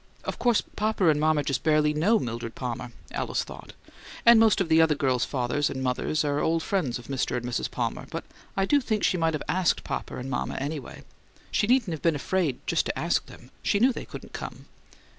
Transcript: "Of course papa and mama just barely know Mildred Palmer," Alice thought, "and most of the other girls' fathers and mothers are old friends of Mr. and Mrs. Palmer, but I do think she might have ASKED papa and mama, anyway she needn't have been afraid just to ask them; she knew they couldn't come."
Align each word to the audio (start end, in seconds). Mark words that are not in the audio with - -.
"Of 0.23 0.39
course 0.39 0.61
papa 0.75 1.09
and 1.09 1.19
mama 1.19 1.43
just 1.43 1.61
barely 1.61 1.93
know 1.93 2.17
Mildred 2.17 2.55
Palmer," 2.55 2.91
Alice 3.11 3.43
thought, 3.43 3.73
"and 4.25 4.39
most 4.39 4.59
of 4.59 4.67
the 4.67 4.81
other 4.81 4.95
girls' 4.95 5.25
fathers 5.25 5.69
and 5.69 5.83
mothers 5.83 6.25
are 6.25 6.39
old 6.39 6.63
friends 6.63 6.97
of 6.97 7.05
Mr. 7.05 7.37
and 7.37 7.45
Mrs. 7.45 7.69
Palmer, 7.69 8.07
but 8.09 8.23
I 8.57 8.65
do 8.65 8.81
think 8.81 9.03
she 9.03 9.15
might 9.17 9.35
have 9.35 9.43
ASKED 9.47 9.83
papa 9.83 10.17
and 10.17 10.27
mama, 10.27 10.55
anyway 10.55 11.03
she 11.51 11.67
needn't 11.67 11.93
have 11.93 12.01
been 12.01 12.15
afraid 12.15 12.61
just 12.65 12.87
to 12.87 12.97
ask 12.97 13.27
them; 13.27 13.51
she 13.61 13.77
knew 13.77 13.93
they 13.93 14.05
couldn't 14.05 14.33
come." 14.33 14.65